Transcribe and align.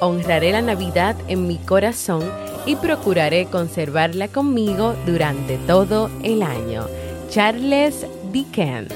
honraré 0.00 0.52
la 0.52 0.62
Navidad 0.62 1.16
en 1.28 1.46
mi 1.46 1.56
corazón 1.58 2.22
y 2.66 2.76
procuraré 2.76 3.46
conservarla 3.46 4.28
conmigo 4.28 4.94
durante 5.06 5.56
todo 5.58 6.10
el 6.22 6.42
año. 6.42 6.86
Charles 7.30 8.06
Dickens. 8.32 8.92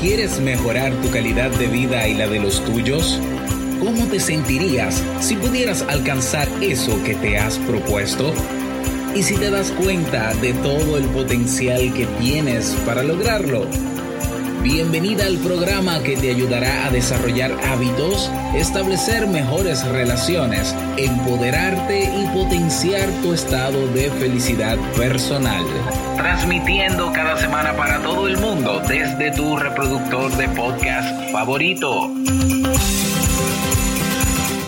¿Quieres 0.00 0.40
mejorar 0.40 0.92
tu 1.02 1.10
calidad 1.10 1.50
de 1.50 1.66
vida 1.66 2.06
y 2.06 2.14
la 2.14 2.28
de 2.28 2.38
los 2.38 2.64
tuyos? 2.64 3.20
¿Cómo 3.80 4.06
te 4.06 4.20
sentirías 4.20 5.02
si 5.20 5.36
pudieras 5.36 5.82
alcanzar 5.82 6.48
eso 6.60 7.02
que 7.04 7.14
te 7.14 7.38
has 7.38 7.58
propuesto? 7.58 8.32
¿Y 9.14 9.22
si 9.22 9.36
te 9.36 9.50
das 9.50 9.72
cuenta 9.72 10.34
de 10.34 10.52
todo 10.54 10.98
el 10.98 11.04
potencial 11.06 11.92
que 11.94 12.06
tienes 12.20 12.76
para 12.86 13.02
lograrlo? 13.02 13.66
Bienvenida 14.62 15.26
al 15.26 15.38
programa 15.38 16.02
que 16.02 16.16
te 16.16 16.30
ayudará 16.30 16.86
a 16.86 16.90
desarrollar 16.90 17.52
hábitos, 17.64 18.30
establecer 18.54 19.26
mejores 19.26 19.86
relaciones, 19.86 20.74
empoderarte 20.96 22.04
y 22.04 22.26
potenciar 22.34 23.08
tu 23.22 23.32
estado 23.32 23.86
de 23.88 24.10
felicidad 24.10 24.76
personal. 24.96 25.64
Transmitiendo 26.16 27.12
cada 27.12 27.36
semana 27.36 27.76
para 27.76 28.02
todo 28.02 28.26
el 28.26 28.36
mundo 28.38 28.82
desde 28.88 29.30
tu 29.30 29.56
reproductor 29.56 30.36
de 30.36 30.48
podcast 30.48 31.30
favorito. 31.30 32.10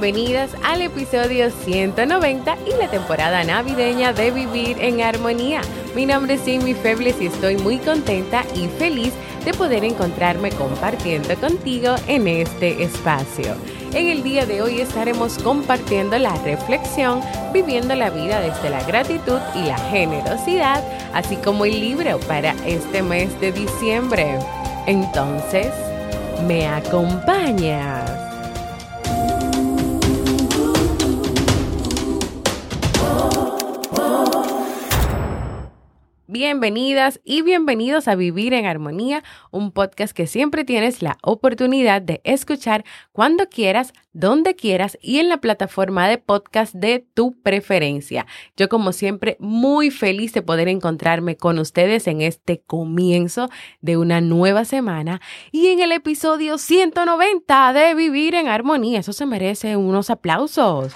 Bienvenidas 0.00 0.52
al 0.62 0.80
episodio 0.82 1.50
190 1.50 2.56
y 2.66 2.78
la 2.78 2.88
temporada 2.88 3.42
navideña 3.42 4.12
de 4.12 4.30
Vivir 4.30 4.76
en 4.80 5.00
Armonía. 5.00 5.60
Mi 5.96 6.06
nombre 6.06 6.34
es 6.34 6.44
Jimmy 6.44 6.74
Febles 6.74 7.16
y 7.20 7.26
estoy 7.26 7.56
muy 7.56 7.78
contenta 7.78 8.44
y 8.54 8.68
feliz 8.68 9.12
de 9.44 9.52
poder 9.54 9.82
encontrarme 9.82 10.52
compartiendo 10.52 11.34
contigo 11.40 11.96
en 12.06 12.28
este 12.28 12.80
espacio. 12.80 13.56
En 13.92 14.06
el 14.06 14.22
día 14.22 14.46
de 14.46 14.62
hoy 14.62 14.80
estaremos 14.80 15.36
compartiendo 15.38 16.16
la 16.16 16.34
reflexión 16.44 17.20
Viviendo 17.52 17.96
la 17.96 18.10
vida 18.10 18.40
desde 18.40 18.70
la 18.70 18.84
gratitud 18.84 19.40
y 19.56 19.64
la 19.64 19.78
generosidad, 19.78 20.84
así 21.12 21.34
como 21.36 21.64
el 21.64 21.80
libro 21.80 22.20
para 22.20 22.54
este 22.66 23.02
mes 23.02 23.40
de 23.40 23.50
diciembre. 23.50 24.38
Entonces, 24.86 25.72
¿me 26.46 26.68
acompañas? 26.68 28.07
Bienvenidas 36.40 37.18
y 37.24 37.42
bienvenidos 37.42 38.06
a 38.06 38.14
Vivir 38.14 38.54
en 38.54 38.64
Armonía, 38.64 39.24
un 39.50 39.72
podcast 39.72 40.12
que 40.12 40.28
siempre 40.28 40.64
tienes 40.64 41.02
la 41.02 41.18
oportunidad 41.20 42.00
de 42.00 42.20
escuchar 42.22 42.84
cuando 43.10 43.48
quieras, 43.48 43.92
donde 44.12 44.54
quieras 44.54 44.96
y 45.02 45.18
en 45.18 45.28
la 45.30 45.38
plataforma 45.38 46.06
de 46.06 46.18
podcast 46.18 46.72
de 46.76 47.04
tu 47.12 47.32
preferencia. 47.42 48.24
Yo 48.56 48.68
como 48.68 48.92
siempre 48.92 49.36
muy 49.40 49.90
feliz 49.90 50.32
de 50.32 50.42
poder 50.42 50.68
encontrarme 50.68 51.36
con 51.36 51.58
ustedes 51.58 52.06
en 52.06 52.20
este 52.20 52.62
comienzo 52.64 53.50
de 53.80 53.96
una 53.96 54.20
nueva 54.20 54.64
semana 54.64 55.20
y 55.50 55.66
en 55.66 55.80
el 55.80 55.90
episodio 55.90 56.56
190 56.56 57.72
de 57.72 57.94
Vivir 57.96 58.36
en 58.36 58.46
Armonía. 58.46 59.00
Eso 59.00 59.12
se 59.12 59.26
merece 59.26 59.76
unos 59.76 60.08
aplausos. 60.08 60.92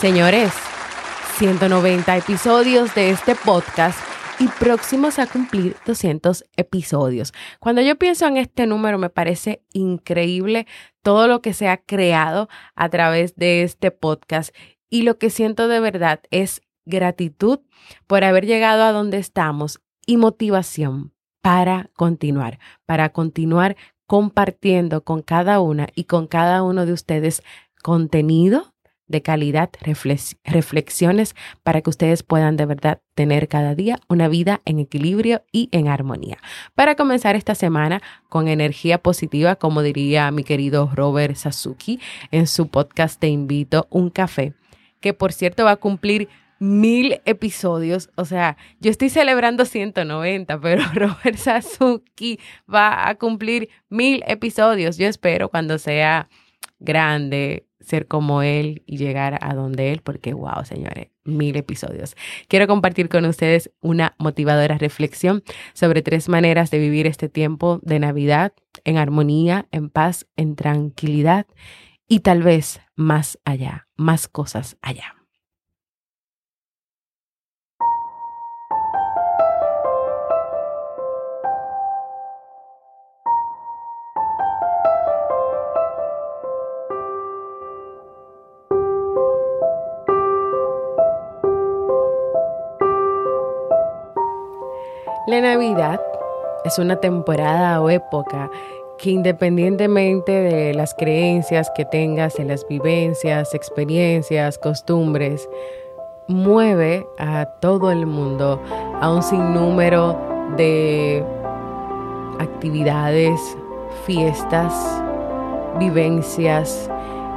Señores, 0.00 0.52
190 1.38 2.16
episodios 2.16 2.92
de 2.96 3.10
este 3.10 3.36
podcast 3.36 4.13
y 4.38 4.48
próximos 4.48 5.18
a 5.18 5.26
cumplir 5.26 5.76
200 5.86 6.44
episodios. 6.56 7.32
Cuando 7.60 7.82
yo 7.82 7.96
pienso 7.96 8.26
en 8.26 8.36
este 8.36 8.66
número 8.66 8.98
me 8.98 9.10
parece 9.10 9.62
increíble 9.72 10.66
todo 11.02 11.28
lo 11.28 11.40
que 11.40 11.52
se 11.54 11.68
ha 11.68 11.76
creado 11.76 12.48
a 12.74 12.88
través 12.88 13.36
de 13.36 13.62
este 13.62 13.90
podcast 13.90 14.54
y 14.90 15.02
lo 15.02 15.18
que 15.18 15.30
siento 15.30 15.68
de 15.68 15.80
verdad 15.80 16.20
es 16.30 16.62
gratitud 16.84 17.60
por 18.06 18.24
haber 18.24 18.46
llegado 18.46 18.82
a 18.82 18.92
donde 18.92 19.18
estamos 19.18 19.80
y 20.06 20.16
motivación 20.16 21.12
para 21.40 21.90
continuar, 21.94 22.58
para 22.86 23.10
continuar 23.10 23.76
compartiendo 24.06 25.02
con 25.02 25.22
cada 25.22 25.60
una 25.60 25.88
y 25.94 26.04
con 26.04 26.26
cada 26.26 26.62
uno 26.62 26.86
de 26.86 26.92
ustedes 26.92 27.42
contenido 27.82 28.73
de 29.06 29.22
calidad, 29.22 29.70
reflexiones 30.44 31.34
para 31.62 31.80
que 31.82 31.90
ustedes 31.90 32.22
puedan 32.22 32.56
de 32.56 32.66
verdad 32.66 33.00
tener 33.14 33.48
cada 33.48 33.74
día 33.74 33.98
una 34.08 34.28
vida 34.28 34.60
en 34.64 34.78
equilibrio 34.78 35.42
y 35.52 35.68
en 35.72 35.88
armonía. 35.88 36.38
Para 36.74 36.94
comenzar 36.94 37.36
esta 37.36 37.54
semana 37.54 38.02
con 38.28 38.48
energía 38.48 38.98
positiva, 38.98 39.56
como 39.56 39.82
diría 39.82 40.30
mi 40.30 40.44
querido 40.44 40.90
Robert 40.94 41.36
Sasuki 41.36 42.00
en 42.30 42.46
su 42.46 42.68
podcast 42.68 43.20
Te 43.20 43.28
invito 43.28 43.86
un 43.90 44.10
café, 44.10 44.54
que 45.00 45.14
por 45.14 45.32
cierto 45.32 45.64
va 45.64 45.72
a 45.72 45.76
cumplir 45.76 46.28
mil 46.58 47.20
episodios. 47.24 48.10
O 48.16 48.24
sea, 48.24 48.56
yo 48.80 48.90
estoy 48.90 49.10
celebrando 49.10 49.64
190, 49.64 50.60
pero 50.60 50.82
Robert 50.94 51.36
Sasuki 51.36 52.40
va 52.72 53.08
a 53.08 53.14
cumplir 53.16 53.68
mil 53.88 54.22
episodios. 54.26 54.96
Yo 54.96 55.06
espero 55.06 55.48
cuando 55.48 55.78
sea 55.78 56.28
grande, 56.78 57.66
ser 57.80 58.06
como 58.06 58.42
él 58.42 58.82
y 58.86 58.96
llegar 58.96 59.38
a 59.40 59.54
donde 59.54 59.92
él, 59.92 60.00
porque 60.02 60.32
wow, 60.32 60.64
señores, 60.64 61.08
mil 61.24 61.56
episodios. 61.56 62.16
Quiero 62.48 62.66
compartir 62.66 63.08
con 63.08 63.24
ustedes 63.24 63.70
una 63.80 64.14
motivadora 64.18 64.78
reflexión 64.78 65.42
sobre 65.72 66.02
tres 66.02 66.28
maneras 66.28 66.70
de 66.70 66.78
vivir 66.78 67.06
este 67.06 67.28
tiempo 67.28 67.80
de 67.82 67.98
Navidad 67.98 68.52
en 68.84 68.98
armonía, 68.98 69.66
en 69.70 69.90
paz, 69.90 70.26
en 70.36 70.56
tranquilidad 70.56 71.46
y 72.08 72.20
tal 72.20 72.42
vez 72.42 72.80
más 72.96 73.38
allá, 73.44 73.88
más 73.96 74.28
cosas 74.28 74.76
allá. 74.82 75.13
La 95.34 95.40
Navidad 95.40 96.00
es 96.64 96.78
una 96.78 96.94
temporada 96.94 97.80
o 97.80 97.90
época 97.90 98.48
que 98.98 99.10
independientemente 99.10 100.30
de 100.30 100.74
las 100.74 100.94
creencias 100.94 101.72
que 101.74 101.84
tengas, 101.84 102.34
de 102.34 102.44
las 102.44 102.64
vivencias, 102.68 103.52
experiencias, 103.52 104.58
costumbres, 104.58 105.48
mueve 106.28 107.04
a 107.18 107.46
todo 107.46 107.90
el 107.90 108.06
mundo 108.06 108.62
a 109.00 109.12
un 109.12 109.24
sinnúmero 109.24 110.16
de 110.56 111.24
actividades, 112.38 113.40
fiestas, 114.06 115.02
vivencias, 115.80 116.88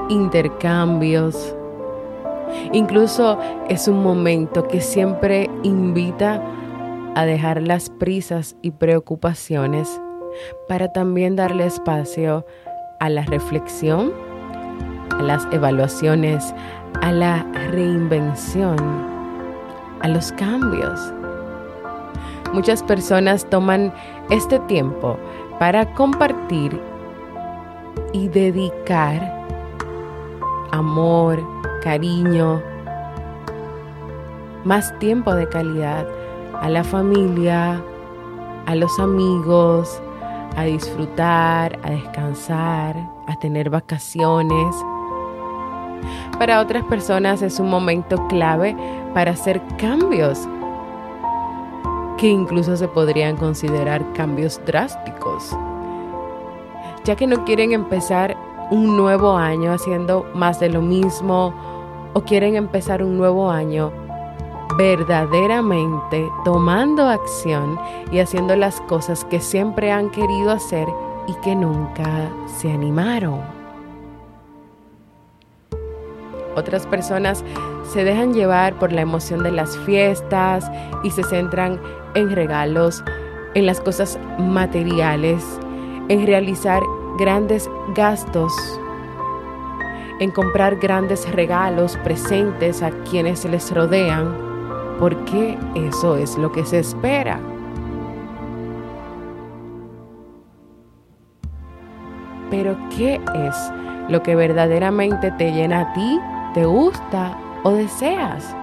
intercambios. 0.09 1.55
Incluso 2.73 3.39
es 3.69 3.88
un 3.88 4.03
momento 4.03 4.67
que 4.67 4.81
siempre 4.81 5.49
invita 5.63 6.44
a 7.17 7.25
dejar 7.25 7.63
las 7.63 7.89
prisas 7.89 8.55
y 8.61 8.69
preocupaciones 8.69 9.99
para 10.67 10.93
también 10.93 11.35
darle 11.35 11.65
espacio 11.65 12.45
a 12.99 13.09
la 13.09 13.23
reflexión, 13.23 14.13
a 15.17 15.23
las 15.23 15.47
evaluaciones, 15.51 16.53
a 17.01 17.11
la 17.11 17.43
reinvención, 17.71 18.77
a 20.01 20.07
los 20.09 20.31
cambios. 20.33 21.11
Muchas 22.53 22.83
personas 22.83 23.49
toman 23.49 23.91
este 24.29 24.59
tiempo 24.59 25.17
para 25.57 25.91
compartir 25.95 26.79
y 28.13 28.27
dedicar 28.27 29.43
amor, 30.71 31.43
cariño, 31.81 32.61
más 34.65 34.95
tiempo 34.99 35.33
de 35.33 35.49
calidad 35.49 36.07
a 36.62 36.69
la 36.69 36.83
familia, 36.83 37.81
a 38.65 38.75
los 38.75 39.00
amigos, 39.00 40.01
a 40.56 40.63
disfrutar, 40.63 41.80
a 41.83 41.92
descansar, 41.92 42.95
a 43.27 43.36
tener 43.39 43.69
vacaciones. 43.69 44.75
Para 46.39 46.62
otras 46.62 46.83
personas 46.86 47.42
es 47.42 47.59
un 47.59 47.69
momento 47.69 48.27
clave 48.27 48.75
para 49.13 49.31
hacer 49.31 49.62
cambios 49.77 50.48
que 52.18 52.27
incluso 52.27 52.75
se 52.75 52.88
podrían 52.88 53.38
considerar 53.38 54.04
cambios 54.13 54.59
drásticos, 54.65 55.56
ya 57.04 57.15
que 57.15 57.27
no 57.27 57.45
quieren 57.45 57.71
empezar 57.71 58.36
un 58.71 58.98
nuevo 58.98 59.38
año 59.38 59.71
haciendo 59.71 60.25
más 60.33 60.59
de 60.59 60.69
lo 60.69 60.81
mismo 60.81 61.54
o 62.13 62.21
quieren 62.21 62.56
empezar 62.56 63.04
un 63.04 63.18
nuevo 63.18 63.50
año 63.50 64.06
verdaderamente 64.77 66.29
tomando 66.45 67.07
acción 67.07 67.79
y 68.12 68.19
haciendo 68.19 68.56
las 68.56 68.79
cosas 68.81 69.25
que 69.25 69.39
siempre 69.39 69.91
han 69.91 70.12
querido 70.12 70.51
hacer 70.51 70.88
y 71.27 71.33
que 71.41 71.56
nunca 71.56 72.29
se 72.45 72.71
animaron. 72.71 73.41
Otras 76.56 76.88
personas 76.88 77.44
se 77.83 78.03
dejan 78.03 78.33
llevar 78.33 78.77
por 78.79 78.91
la 78.91 79.01
emoción 79.01 79.44
de 79.44 79.51
las 79.51 79.77
fiestas 79.79 80.69
y 81.03 81.12
se 81.12 81.23
centran 81.23 81.80
en 82.15 82.31
regalos, 82.31 83.03
en 83.53 83.65
las 83.65 83.80
cosas 83.80 84.19
materiales, 84.39 85.44
en 86.09 86.25
realizar 86.25 86.81
grandes 87.19 87.69
gastos, 87.95 88.53
en 90.19 90.31
comprar 90.31 90.77
grandes 90.77 91.31
regalos, 91.31 91.97
presentes 92.03 92.81
a 92.81 92.89
quienes 93.03 93.45
les 93.45 93.71
rodean, 93.73 94.46
porque 94.99 95.57
eso 95.75 96.15
es 96.17 96.38
lo 96.38 96.51
que 96.51 96.65
se 96.65 96.79
espera. 96.79 97.39
Pero 102.49 102.77
¿qué 102.95 103.19
es 103.35 103.55
lo 104.09 104.23
que 104.23 104.35
verdaderamente 104.35 105.31
te 105.31 105.51
llena 105.51 105.81
a 105.81 105.94
ti, 105.94 106.19
te 106.53 106.65
gusta 106.65 107.38
o 107.63 107.71
deseas? 107.71 108.55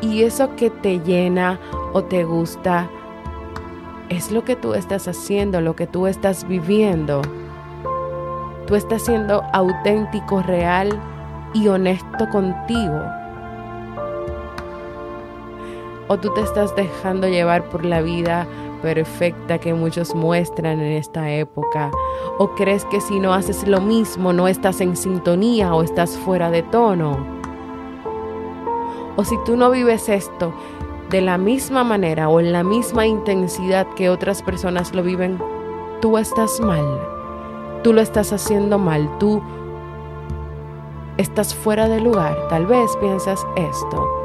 Y 0.00 0.22
eso 0.22 0.54
que 0.56 0.70
te 0.70 1.00
llena 1.00 1.58
o 1.92 2.04
te 2.04 2.24
gusta 2.24 2.88
es 4.08 4.30
lo 4.30 4.44
que 4.44 4.54
tú 4.54 4.74
estás 4.74 5.08
haciendo, 5.08 5.60
lo 5.60 5.74
que 5.74 5.86
tú 5.86 6.06
estás 6.06 6.46
viviendo. 6.46 7.22
Tú 8.66 8.76
estás 8.76 9.02
siendo 9.02 9.42
auténtico, 9.52 10.42
real 10.42 10.88
y 11.54 11.68
honesto 11.68 12.28
contigo. 12.30 13.23
O 16.08 16.18
tú 16.18 16.32
te 16.34 16.42
estás 16.42 16.74
dejando 16.76 17.28
llevar 17.28 17.68
por 17.70 17.84
la 17.84 18.02
vida 18.02 18.46
perfecta 18.82 19.58
que 19.58 19.72
muchos 19.72 20.14
muestran 20.14 20.80
en 20.80 20.92
esta 20.92 21.30
época. 21.30 21.90
O 22.38 22.54
crees 22.54 22.84
que 22.84 23.00
si 23.00 23.18
no 23.18 23.32
haces 23.32 23.66
lo 23.66 23.80
mismo 23.80 24.34
no 24.34 24.46
estás 24.46 24.82
en 24.82 24.96
sintonía 24.96 25.74
o 25.74 25.82
estás 25.82 26.18
fuera 26.18 26.50
de 26.50 26.62
tono. 26.62 27.16
O 29.16 29.24
si 29.24 29.36
tú 29.44 29.56
no 29.56 29.70
vives 29.70 30.08
esto 30.10 30.52
de 31.08 31.22
la 31.22 31.38
misma 31.38 31.84
manera 31.84 32.28
o 32.28 32.40
en 32.40 32.52
la 32.52 32.62
misma 32.62 33.06
intensidad 33.06 33.86
que 33.94 34.10
otras 34.10 34.42
personas 34.42 34.94
lo 34.94 35.02
viven, 35.02 35.38
tú 36.02 36.18
estás 36.18 36.60
mal. 36.60 36.84
Tú 37.82 37.92
lo 37.94 38.02
estás 38.02 38.32
haciendo 38.32 38.78
mal. 38.78 39.08
Tú 39.18 39.42
estás 41.16 41.54
fuera 41.54 41.88
de 41.88 42.00
lugar. 42.00 42.36
Tal 42.48 42.66
vez 42.66 42.90
piensas 43.00 43.46
esto. 43.56 44.23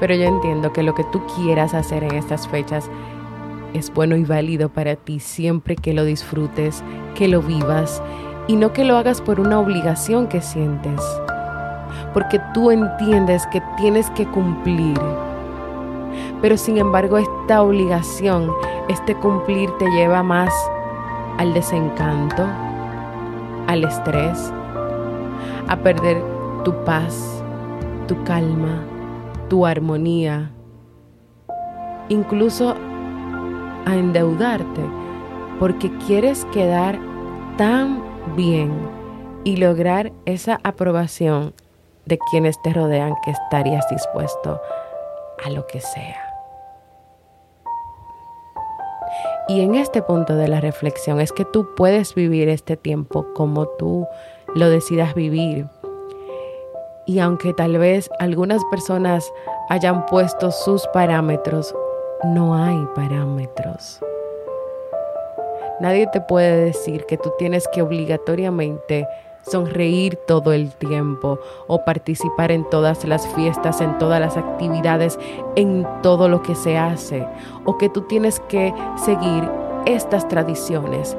Pero 0.00 0.14
yo 0.14 0.24
entiendo 0.24 0.72
que 0.72 0.82
lo 0.82 0.94
que 0.94 1.04
tú 1.04 1.22
quieras 1.36 1.74
hacer 1.74 2.04
en 2.04 2.14
estas 2.14 2.48
fechas 2.48 2.90
es 3.74 3.92
bueno 3.92 4.16
y 4.16 4.24
válido 4.24 4.68
para 4.68 4.96
ti 4.96 5.20
siempre 5.20 5.76
que 5.76 5.94
lo 5.94 6.04
disfrutes, 6.04 6.82
que 7.14 7.28
lo 7.28 7.42
vivas 7.42 8.02
y 8.46 8.56
no 8.56 8.72
que 8.72 8.84
lo 8.84 8.96
hagas 8.96 9.20
por 9.20 9.40
una 9.40 9.58
obligación 9.58 10.28
que 10.28 10.40
sientes 10.40 11.00
porque 12.16 12.40
tú 12.54 12.70
entiendes 12.70 13.46
que 13.48 13.62
tienes 13.76 14.08
que 14.12 14.26
cumplir. 14.26 14.98
Pero 16.40 16.56
sin 16.56 16.78
embargo 16.78 17.18
esta 17.18 17.62
obligación, 17.62 18.50
este 18.88 19.14
cumplir 19.16 19.70
te 19.78 19.86
lleva 19.90 20.22
más 20.22 20.50
al 21.36 21.52
desencanto, 21.52 22.46
al 23.66 23.84
estrés, 23.84 24.50
a 25.68 25.76
perder 25.76 26.22
tu 26.64 26.72
paz, 26.84 27.42
tu 28.08 28.22
calma, 28.24 28.82
tu 29.48 29.66
armonía, 29.66 30.52
incluso 32.08 32.74
a 33.84 33.94
endeudarte 33.94 34.82
porque 35.58 35.90
quieres 36.06 36.44
quedar 36.46 36.98
tan 37.56 38.02
bien 38.36 38.72
y 39.44 39.56
lograr 39.56 40.12
esa 40.24 40.60
aprobación 40.64 41.54
de 42.04 42.18
quienes 42.30 42.60
te 42.62 42.72
rodean 42.72 43.14
que 43.24 43.30
estarías 43.30 43.88
dispuesto 43.88 44.60
a 45.44 45.50
lo 45.50 45.66
que 45.66 45.80
sea. 45.80 46.22
Y 49.48 49.60
en 49.60 49.76
este 49.76 50.02
punto 50.02 50.34
de 50.34 50.48
la 50.48 50.60
reflexión 50.60 51.20
es 51.20 51.32
que 51.32 51.44
tú 51.44 51.68
puedes 51.76 52.14
vivir 52.14 52.48
este 52.48 52.76
tiempo 52.76 53.32
como 53.34 53.66
tú 53.78 54.06
lo 54.54 54.68
decidas 54.68 55.14
vivir. 55.14 55.66
Y 57.06 57.20
aunque 57.20 57.54
tal 57.54 57.78
vez 57.78 58.10
algunas 58.18 58.64
personas 58.64 59.32
hayan 59.68 60.06
puesto 60.06 60.50
sus 60.50 60.86
parámetros, 60.88 61.74
no 62.24 62.54
hay 62.54 62.76
parámetros. 62.94 64.00
Nadie 65.80 66.08
te 66.08 66.20
puede 66.20 66.64
decir 66.64 67.04
que 67.06 67.16
tú 67.16 67.32
tienes 67.38 67.68
que 67.68 67.82
obligatoriamente 67.82 69.06
sonreír 69.42 70.16
todo 70.26 70.52
el 70.52 70.72
tiempo 70.72 71.38
o 71.68 71.84
participar 71.84 72.50
en 72.50 72.68
todas 72.68 73.04
las 73.04 73.28
fiestas, 73.34 73.80
en 73.80 73.96
todas 73.98 74.20
las 74.20 74.36
actividades, 74.36 75.18
en 75.54 75.86
todo 76.02 76.28
lo 76.28 76.42
que 76.42 76.54
se 76.54 76.76
hace, 76.76 77.24
o 77.64 77.78
que 77.78 77.88
tú 77.88 78.02
tienes 78.02 78.40
que 78.48 78.74
seguir 78.96 79.48
estas 79.86 80.26
tradiciones, 80.26 81.16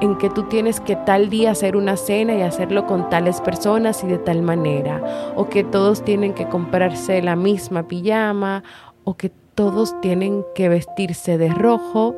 en 0.00 0.16
que 0.16 0.30
tú 0.30 0.44
tienes 0.44 0.80
que 0.80 0.96
tal 0.96 1.30
día 1.30 1.52
hacer 1.52 1.76
una 1.76 1.96
cena 1.96 2.34
y 2.34 2.42
hacerlo 2.42 2.86
con 2.86 3.08
tales 3.10 3.40
personas 3.40 4.02
y 4.04 4.06
de 4.06 4.18
tal 4.18 4.42
manera, 4.42 5.32
o 5.36 5.48
que 5.48 5.64
todos 5.64 6.04
tienen 6.04 6.34
que 6.34 6.48
comprarse 6.48 7.22
la 7.22 7.36
misma 7.36 7.84
pijama, 7.84 8.62
o 9.04 9.14
que 9.16 9.30
todos 9.54 10.00
tienen 10.00 10.44
que 10.54 10.68
vestirse 10.68 11.38
de 11.38 11.48
rojo. 11.48 12.14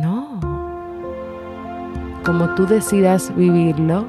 No. 0.00 0.40
Como 2.24 2.54
tú 2.54 2.66
decidas 2.66 3.34
vivirlo, 3.36 4.06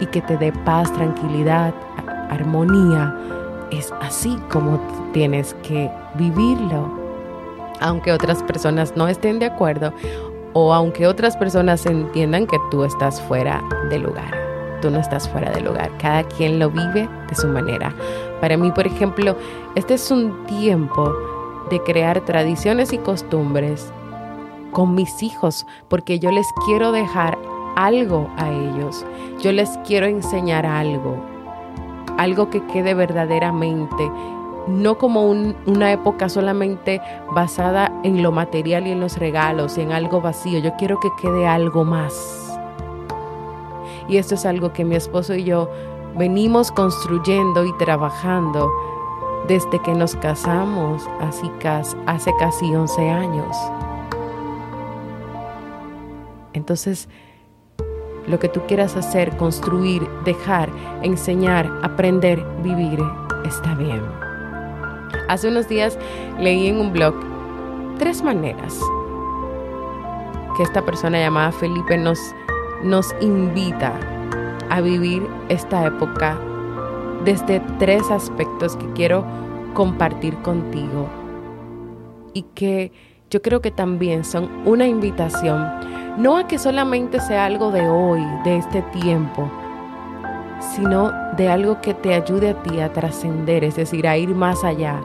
y 0.00 0.06
que 0.06 0.20
te 0.22 0.36
dé 0.36 0.52
paz, 0.52 0.92
tranquilidad, 0.92 1.74
armonía. 2.30 3.14
Es 3.70 3.92
así 4.00 4.38
como 4.50 4.78
tienes 5.12 5.54
que 5.62 5.90
vivirlo. 6.14 6.90
Aunque 7.80 8.12
otras 8.12 8.42
personas 8.42 8.96
no 8.96 9.08
estén 9.08 9.38
de 9.38 9.46
acuerdo 9.46 9.92
o 10.58 10.72
aunque 10.72 11.06
otras 11.06 11.36
personas 11.36 11.84
entiendan 11.84 12.46
que 12.46 12.56
tú 12.70 12.82
estás 12.84 13.20
fuera 13.20 13.62
de 13.90 13.98
lugar. 13.98 14.34
Tú 14.80 14.90
no 14.90 14.98
estás 14.98 15.28
fuera 15.28 15.50
de 15.50 15.60
lugar. 15.60 15.90
Cada 15.98 16.22
quien 16.22 16.58
lo 16.58 16.70
vive 16.70 17.06
de 17.28 17.34
su 17.34 17.46
manera. 17.46 17.94
Para 18.40 18.56
mí, 18.56 18.72
por 18.72 18.86
ejemplo, 18.86 19.36
este 19.74 19.92
es 19.92 20.10
un 20.10 20.46
tiempo 20.46 21.14
de 21.68 21.78
crear 21.82 22.22
tradiciones 22.22 22.94
y 22.94 22.98
costumbres 22.98 23.92
con 24.72 24.94
mis 24.94 25.22
hijos, 25.22 25.66
porque 25.88 26.18
yo 26.20 26.30
les 26.30 26.46
quiero 26.64 26.90
dejar 26.90 27.36
algo 27.76 28.30
a 28.38 28.50
ellos. 28.50 29.04
Yo 29.38 29.52
les 29.52 29.68
quiero 29.86 30.06
enseñar 30.06 30.64
algo, 30.64 31.22
algo 32.16 32.48
que 32.48 32.66
quede 32.68 32.94
verdaderamente, 32.94 34.10
no 34.66 34.98
como 34.98 35.30
una 35.30 35.92
época 35.92 36.28
solamente 36.28 37.00
basada 37.32 37.92
en 38.02 38.22
lo 38.22 38.32
material 38.32 38.86
y 38.86 38.92
en 38.92 39.00
los 39.00 39.18
regalos 39.18 39.78
y 39.78 39.82
en 39.82 39.92
algo 39.92 40.20
vacío. 40.20 40.58
Yo 40.58 40.74
quiero 40.76 40.98
que 41.00 41.08
quede 41.20 41.46
algo 41.46 41.84
más. 41.84 42.58
Y 44.08 44.18
esto 44.18 44.34
es 44.34 44.46
algo 44.46 44.72
que 44.72 44.84
mi 44.84 44.96
esposo 44.96 45.34
y 45.34 45.44
yo 45.44 45.70
venimos 46.16 46.70
construyendo 46.72 47.64
y 47.64 47.76
trabajando 47.78 48.70
desde 49.48 49.80
que 49.82 49.94
nos 49.94 50.16
casamos 50.16 51.08
así 51.20 51.50
hace 52.06 52.32
casi 52.38 52.74
11 52.74 53.10
años. 53.10 53.56
Entonces, 56.52 57.08
lo 58.26 58.38
que 58.38 58.48
tú 58.48 58.60
quieras 58.66 58.96
hacer, 58.96 59.36
construir, 59.36 60.08
dejar, 60.24 60.70
enseñar, 61.02 61.70
aprender, 61.82 62.44
vivir, 62.62 62.98
está 63.44 63.74
bien. 63.74 64.25
Hace 65.28 65.48
unos 65.48 65.68
días 65.68 65.98
leí 66.38 66.68
en 66.68 66.80
un 66.80 66.92
blog 66.92 67.14
tres 67.98 68.22
maneras 68.22 68.78
que 70.56 70.62
esta 70.62 70.82
persona 70.82 71.18
llamada 71.18 71.52
Felipe 71.52 71.98
nos, 71.98 72.18
nos 72.82 73.14
invita 73.20 73.92
a 74.70 74.80
vivir 74.80 75.26
esta 75.48 75.86
época 75.86 76.38
desde 77.24 77.60
tres 77.78 78.10
aspectos 78.10 78.76
que 78.76 78.86
quiero 78.92 79.24
compartir 79.74 80.34
contigo 80.38 81.08
y 82.32 82.42
que 82.54 82.92
yo 83.30 83.42
creo 83.42 83.60
que 83.60 83.70
también 83.70 84.24
son 84.24 84.48
una 84.64 84.86
invitación, 84.86 85.66
no 86.16 86.36
a 86.38 86.46
que 86.46 86.58
solamente 86.58 87.20
sea 87.20 87.44
algo 87.46 87.70
de 87.70 87.88
hoy, 87.88 88.22
de 88.44 88.58
este 88.58 88.82
tiempo, 88.82 89.50
sino 90.60 91.12
de 91.36 91.48
algo 91.48 91.80
que 91.80 91.94
te 91.94 92.14
ayude 92.14 92.50
a 92.50 92.62
ti 92.62 92.80
a 92.80 92.92
trascender, 92.92 93.64
es 93.64 93.76
decir, 93.76 94.06
a 94.06 94.16
ir 94.16 94.34
más 94.34 94.64
allá, 94.64 95.00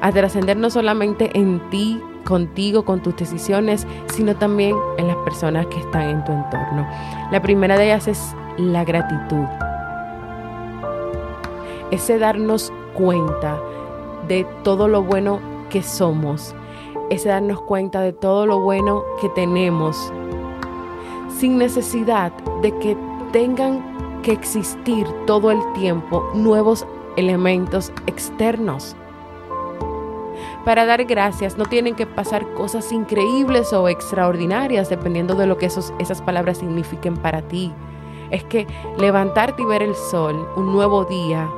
a 0.00 0.12
trascender 0.12 0.56
no 0.56 0.70
solamente 0.70 1.30
en 1.38 1.60
ti, 1.70 2.00
contigo, 2.24 2.84
con 2.84 3.02
tus 3.02 3.16
decisiones, 3.16 3.86
sino 4.06 4.36
también 4.36 4.76
en 4.98 5.08
las 5.08 5.16
personas 5.18 5.66
que 5.66 5.78
están 5.78 6.02
en 6.02 6.24
tu 6.24 6.32
entorno. 6.32 6.86
La 7.30 7.42
primera 7.42 7.76
de 7.76 7.86
ellas 7.86 8.08
es 8.08 8.34
la 8.56 8.84
gratitud. 8.84 9.46
Ese 11.90 12.18
darnos 12.18 12.72
cuenta 12.94 13.60
de 14.28 14.46
todo 14.62 14.88
lo 14.88 15.02
bueno 15.02 15.40
que 15.68 15.82
somos, 15.82 16.54
ese 17.10 17.28
darnos 17.28 17.60
cuenta 17.62 18.00
de 18.00 18.12
todo 18.12 18.46
lo 18.46 18.60
bueno 18.60 19.04
que 19.20 19.28
tenemos, 19.30 20.12
sin 21.38 21.58
necesidad 21.58 22.32
de 22.62 22.76
que 22.78 22.96
tengan 23.32 23.91
que 24.22 24.32
existir 24.32 25.06
todo 25.26 25.50
el 25.50 25.60
tiempo 25.74 26.28
nuevos 26.34 26.86
elementos 27.16 27.92
externos. 28.06 28.96
Para 30.64 30.86
dar 30.86 31.04
gracias 31.04 31.58
no 31.58 31.64
tienen 31.66 31.94
que 31.94 32.06
pasar 32.06 32.46
cosas 32.54 32.92
increíbles 32.92 33.72
o 33.72 33.88
extraordinarias 33.88 34.88
dependiendo 34.88 35.34
de 35.34 35.46
lo 35.46 35.58
que 35.58 35.66
esos, 35.66 35.92
esas 35.98 36.22
palabras 36.22 36.58
signifiquen 36.58 37.16
para 37.16 37.42
ti. 37.42 37.72
Es 38.30 38.44
que 38.44 38.66
levantarte 38.96 39.62
y 39.62 39.66
ver 39.66 39.82
el 39.82 39.94
sol, 39.94 40.48
un 40.56 40.72
nuevo 40.72 41.04
día, 41.04 41.50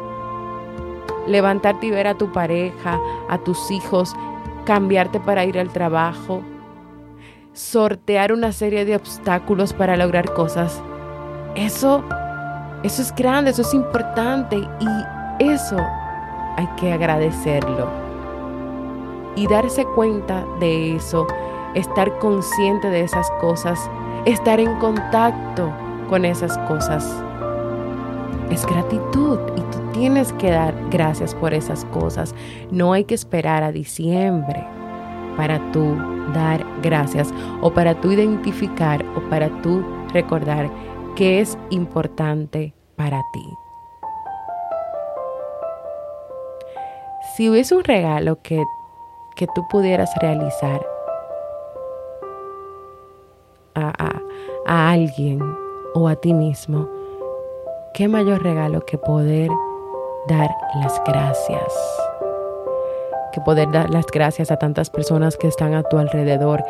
levantarte 1.26 1.86
y 1.86 1.90
ver 1.90 2.08
a 2.08 2.14
tu 2.14 2.32
pareja, 2.32 2.98
a 3.28 3.38
tus 3.38 3.70
hijos, 3.70 4.16
cambiarte 4.64 5.20
para 5.20 5.44
ir 5.44 5.58
al 5.58 5.68
trabajo, 5.68 6.42
sortear 7.52 8.32
una 8.32 8.52
serie 8.52 8.84
de 8.84 8.96
obstáculos 8.96 9.72
para 9.72 9.96
lograr 9.96 10.32
cosas. 10.32 10.82
Eso, 11.54 12.02
eso 12.84 13.00
es 13.00 13.14
grande, 13.14 13.50
eso 13.50 13.62
es 13.62 13.72
importante 13.72 14.56
y 14.56 15.42
eso 15.42 15.78
hay 16.56 16.66
que 16.76 16.92
agradecerlo. 16.92 17.88
Y 19.36 19.46
darse 19.46 19.86
cuenta 19.96 20.44
de 20.60 20.94
eso, 20.96 21.26
estar 21.74 22.18
consciente 22.18 22.88
de 22.90 23.00
esas 23.00 23.28
cosas, 23.40 23.90
estar 24.26 24.60
en 24.60 24.78
contacto 24.78 25.72
con 26.10 26.26
esas 26.26 26.58
cosas. 26.68 27.10
Es 28.50 28.66
gratitud 28.66 29.38
y 29.56 29.60
tú 29.62 29.78
tienes 29.94 30.34
que 30.34 30.50
dar 30.50 30.74
gracias 30.90 31.34
por 31.34 31.54
esas 31.54 31.86
cosas. 31.86 32.34
No 32.70 32.92
hay 32.92 33.04
que 33.04 33.14
esperar 33.14 33.62
a 33.62 33.72
diciembre 33.72 34.62
para 35.38 35.58
tú 35.72 35.96
dar 36.34 36.64
gracias 36.82 37.32
o 37.62 37.72
para 37.72 37.98
tú 37.98 38.12
identificar 38.12 39.02
o 39.16 39.20
para 39.30 39.48
tú 39.62 39.82
recordar 40.12 40.70
que 41.14 41.40
es 41.40 41.58
importante 41.70 42.74
para 42.96 43.22
ti. 43.32 43.44
Si 47.36 47.48
hubiese 47.48 47.74
un 47.74 47.84
regalo 47.84 48.40
que, 48.42 48.62
que 49.36 49.46
tú 49.54 49.66
pudieras 49.68 50.10
realizar 50.20 50.86
a, 53.74 53.92
a, 53.98 54.22
a 54.66 54.90
alguien 54.90 55.40
o 55.94 56.08
a 56.08 56.16
ti 56.16 56.32
mismo, 56.32 56.88
¿qué 57.92 58.08
mayor 58.08 58.42
regalo 58.42 58.80
que 58.86 58.98
poder 58.98 59.50
dar 60.26 60.56
las 60.74 61.02
gracias. 61.04 61.74
Que 63.32 63.40
poder 63.40 63.70
dar 63.70 63.90
las 63.90 64.06
gracias 64.06 64.50
a 64.50 64.56
tantas 64.56 64.90
personas 64.90 65.36
que 65.36 65.48
están 65.48 65.74
a 65.74 65.82
tu 65.82 65.98
alrededor, 65.98 66.64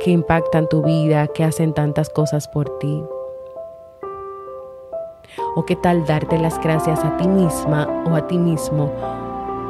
que 0.00 0.10
impactan 0.10 0.68
tu 0.68 0.82
vida, 0.82 1.26
que 1.28 1.44
hacen 1.44 1.74
tantas 1.74 2.08
cosas 2.08 2.48
por 2.48 2.78
ti. 2.78 3.04
O 5.54 5.64
qué 5.64 5.76
tal 5.76 6.06
darte 6.06 6.38
las 6.38 6.60
gracias 6.60 7.04
a 7.04 7.16
ti 7.16 7.26
misma 7.26 7.86
o 8.06 8.14
a 8.14 8.26
ti 8.26 8.38
mismo 8.38 8.90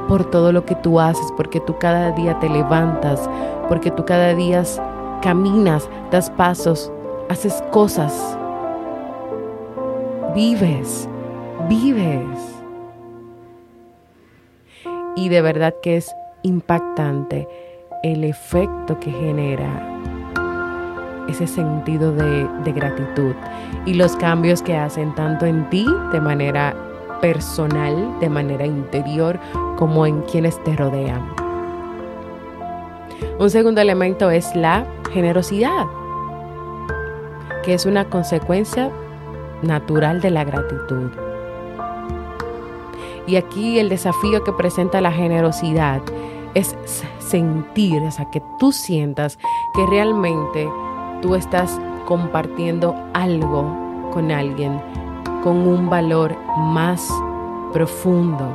por 0.08 0.28
todo 0.28 0.52
lo 0.52 0.64
que 0.64 0.74
tú 0.74 0.98
haces, 0.98 1.32
porque 1.36 1.60
tú 1.60 1.76
cada 1.78 2.10
día 2.10 2.38
te 2.40 2.48
levantas, 2.48 3.30
porque 3.68 3.90
tú 3.90 4.04
cada 4.04 4.34
día 4.34 4.64
caminas, 5.22 5.88
das 6.10 6.30
pasos, 6.30 6.90
haces 7.28 7.62
cosas, 7.70 8.36
vives, 10.34 11.08
vives. 11.68 12.26
Y 15.14 15.28
de 15.28 15.42
verdad 15.42 15.74
que 15.80 15.96
es 15.96 16.12
impactante 16.42 17.46
el 18.02 18.24
efecto 18.24 18.98
que 18.98 19.12
genera 19.12 19.99
ese 21.28 21.46
sentido 21.46 22.12
de, 22.12 22.72
gratitud 22.72 23.34
y 23.86 23.94
los 23.94 24.16
cambios 24.16 24.62
que 24.62 24.76
hacen 24.76 25.14
tanto 25.14 25.46
en 25.46 25.68
ti 25.70 25.86
de 26.12 26.20
manera 26.20 26.74
personal, 27.20 28.18
de 28.20 28.28
manera 28.28 28.66
interior, 28.66 29.38
como 29.76 30.06
en 30.06 30.22
quienes 30.22 30.62
te 30.64 30.74
rodean. 30.76 31.22
Un 33.38 33.50
segundo 33.50 33.80
elemento 33.80 34.30
es 34.30 34.54
la 34.54 34.86
generosidad, 35.12 35.86
que 37.64 37.74
es 37.74 37.86
una 37.86 38.04
consecuencia 38.06 38.90
natural 39.62 40.20
de 40.20 40.30
la 40.30 40.44
gratitud. 40.44 41.10
Y 43.26 43.36
aquí 43.36 43.78
el 43.78 43.88
desafío 43.88 44.42
que 44.44 44.52
presenta 44.52 45.00
la 45.00 45.12
generosidad 45.12 46.00
es 46.54 46.74
sentir, 47.18 48.02
o 48.02 48.10
sea, 48.10 48.30
que 48.30 48.42
tú 48.58 48.72
sientas 48.72 49.38
que 49.74 49.86
realmente 49.86 50.68
tú 51.20 51.34
estás 51.34 51.80
compartiendo 52.06 52.94
algo 53.14 54.10
con 54.12 54.30
alguien 54.30 54.80
con 55.42 55.66
un 55.66 55.88
valor 55.88 56.36
más 56.56 57.08
profundo. 57.72 58.46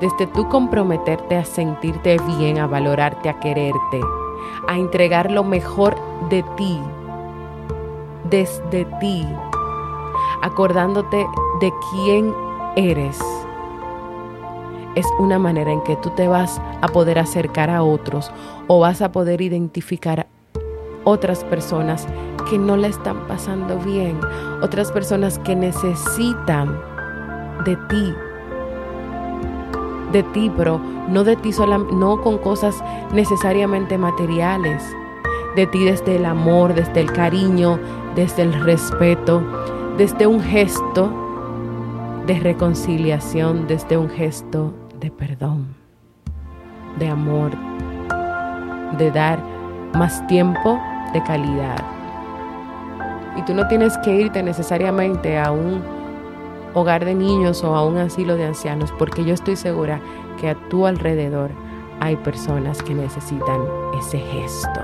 Desde 0.00 0.26
tú 0.28 0.48
comprometerte 0.48 1.36
a 1.36 1.44
sentirte 1.44 2.16
bien, 2.38 2.58
a 2.58 2.66
valorarte, 2.66 3.28
a 3.28 3.38
quererte, 3.40 4.00
a 4.68 4.76
entregar 4.76 5.30
lo 5.30 5.44
mejor 5.44 5.96
de 6.30 6.44
ti, 6.56 6.80
desde 8.30 8.84
ti, 9.00 9.26
acordándote 10.42 11.26
de 11.60 11.72
quién 11.90 12.34
eres 12.76 13.18
es 14.98 15.06
una 15.18 15.38
manera 15.38 15.70
en 15.70 15.80
que 15.82 15.94
tú 15.96 16.10
te 16.10 16.26
vas 16.26 16.60
a 16.80 16.88
poder 16.88 17.20
acercar 17.20 17.70
a 17.70 17.84
otros 17.84 18.32
o 18.66 18.80
vas 18.80 19.00
a 19.00 19.12
poder 19.12 19.40
identificar 19.40 20.26
otras 21.08 21.44
personas 21.44 22.06
que 22.48 22.58
no 22.58 22.76
la 22.76 22.88
están 22.88 23.26
pasando 23.26 23.78
bien, 23.78 24.18
otras 24.62 24.92
personas 24.92 25.38
que 25.40 25.54
necesitan 25.56 26.80
de 27.64 27.76
ti, 27.88 28.14
de 30.12 30.22
ti, 30.22 30.50
pero 30.56 30.80
no 31.08 31.24
de 31.24 31.36
ti 31.36 31.52
solamente, 31.52 31.94
no 31.94 32.20
con 32.22 32.38
cosas 32.38 32.82
necesariamente 33.12 33.98
materiales, 33.98 34.82
de 35.56 35.66
ti 35.66 35.84
desde 35.84 36.16
el 36.16 36.24
amor, 36.24 36.74
desde 36.74 37.00
el 37.00 37.12
cariño, 37.12 37.78
desde 38.14 38.42
el 38.42 38.52
respeto, 38.52 39.42
desde 39.96 40.26
un 40.26 40.40
gesto 40.40 41.10
de 42.28 42.38
reconciliación 42.40 43.66
desde 43.66 43.96
un 43.96 44.10
gesto 44.10 44.74
de 45.00 45.10
perdón, 45.10 45.74
de 46.98 47.08
amor, 47.08 47.52
de 48.98 49.10
dar 49.10 49.42
más 49.94 50.26
tiempo 50.26 50.78
de 51.12 51.22
calidad. 51.22 51.84
Y 53.36 53.42
tú 53.42 53.54
no 53.54 53.66
tienes 53.68 53.96
que 53.98 54.14
irte 54.14 54.42
necesariamente 54.42 55.38
a 55.38 55.52
un 55.52 55.82
hogar 56.74 57.04
de 57.04 57.14
niños 57.14 57.62
o 57.64 57.74
a 57.74 57.84
un 57.84 57.98
asilo 57.98 58.36
de 58.36 58.46
ancianos, 58.46 58.92
porque 58.98 59.24
yo 59.24 59.34
estoy 59.34 59.56
segura 59.56 60.00
que 60.40 60.50
a 60.50 60.54
tu 60.68 60.86
alrededor 60.86 61.50
hay 62.00 62.16
personas 62.16 62.82
que 62.82 62.94
necesitan 62.94 63.60
ese 63.98 64.18
gesto. 64.18 64.80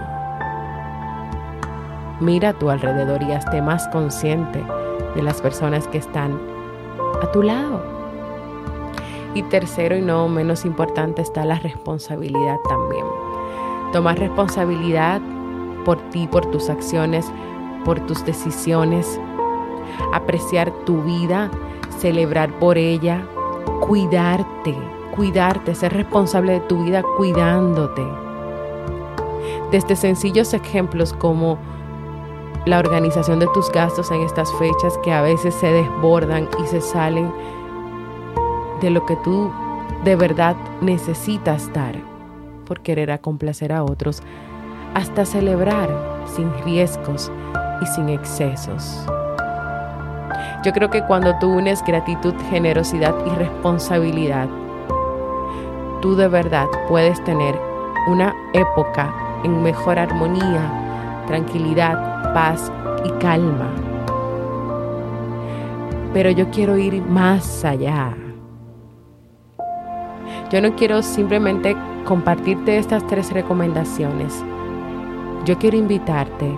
Mira 2.20 2.50
a 2.50 2.52
tu 2.54 2.70
alrededor 2.70 3.22
y 3.22 3.32
hazte 3.32 3.60
más 3.60 3.86
consciente 3.88 4.64
de 5.14 5.22
las 5.22 5.40
personas 5.40 5.86
que 5.88 5.98
están 5.98 6.38
a 7.22 7.30
tu 7.32 7.42
lado. 7.42 7.82
Y 9.34 9.42
tercero 9.44 9.96
y 9.96 10.00
no 10.00 10.28
menos 10.28 10.64
importante 10.64 11.22
está 11.22 11.44
la 11.44 11.58
responsabilidad 11.58 12.56
también. 12.68 13.04
Tomar 13.92 14.18
responsabilidad 14.18 15.20
por 15.84 15.98
ti, 16.10 16.26
por 16.26 16.46
tus 16.46 16.70
acciones, 16.70 17.30
por 17.84 18.00
tus 18.00 18.24
decisiones, 18.24 19.20
apreciar 20.12 20.70
tu 20.84 21.02
vida, 21.02 21.50
celebrar 21.98 22.52
por 22.58 22.78
ella, 22.78 23.26
cuidarte, 23.80 24.74
cuidarte, 25.14 25.74
ser 25.74 25.92
responsable 25.92 26.54
de 26.54 26.60
tu 26.60 26.84
vida 26.84 27.02
cuidándote. 27.16 28.02
Desde 29.70 29.96
sencillos 29.96 30.54
ejemplos 30.54 31.12
como 31.12 31.58
la 32.66 32.78
organización 32.78 33.40
de 33.40 33.46
tus 33.48 33.70
gastos 33.70 34.10
en 34.10 34.22
estas 34.22 34.52
fechas 34.54 34.96
que 35.02 35.12
a 35.12 35.20
veces 35.20 35.54
se 35.54 35.66
desbordan 35.66 36.48
y 36.62 36.66
se 36.66 36.80
salen 36.80 37.30
de 38.80 38.90
lo 38.90 39.04
que 39.04 39.16
tú 39.16 39.50
de 40.04 40.16
verdad 40.16 40.56
necesitas 40.80 41.72
dar 41.72 41.96
por 42.66 42.80
querer 42.80 43.10
a 43.10 43.18
complacer 43.18 43.72
a 43.72 43.84
otros, 43.84 44.22
hasta 44.94 45.24
celebrar 45.24 45.88
sin 46.34 46.50
riesgos 46.64 47.30
y 47.82 47.86
sin 47.86 48.08
excesos. 48.08 49.04
Yo 50.64 50.72
creo 50.72 50.88
que 50.88 51.02
cuando 51.02 51.36
tú 51.38 51.58
unes 51.58 51.84
gratitud, 51.84 52.34
generosidad 52.48 53.14
y 53.26 53.30
responsabilidad, 53.36 54.48
tú 56.00 56.16
de 56.16 56.28
verdad 56.28 56.66
puedes 56.88 57.22
tener 57.24 57.58
una 58.08 58.34
época 58.54 59.12
en 59.44 59.62
mejor 59.62 59.98
armonía, 59.98 61.22
tranquilidad, 61.26 62.32
paz 62.32 62.72
y 63.04 63.10
calma. 63.20 63.70
Pero 66.14 66.30
yo 66.30 66.50
quiero 66.50 66.78
ir 66.78 67.02
más 67.02 67.64
allá. 67.64 68.16
Yo 70.50 70.62
no 70.62 70.74
quiero 70.76 71.02
simplemente 71.02 71.76
compartirte 72.04 72.78
estas 72.78 73.06
tres 73.06 73.32
recomendaciones. 73.32 74.44
Yo 75.44 75.58
quiero 75.58 75.76
invitarte 75.76 76.56